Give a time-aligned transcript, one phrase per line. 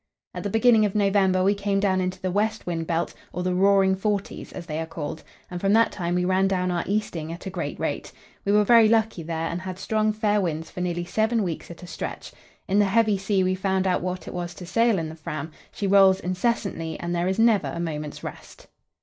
[0.33, 3.53] At the beginning of November we came down into the west wind belt, or the
[3.53, 7.31] "Roaring Forties," as they are called, and from that time we ran down our easting
[7.31, 8.11] at a great rate.
[8.43, 11.83] We were very lucky there, and had strong fair winds for nearly seven weeks at
[11.83, 12.33] a stretch.
[12.67, 15.51] In the heavy sea we found out what it was to sail in the Fram;
[15.71, 18.65] she rolls incessantly, and there is never a moment's rest.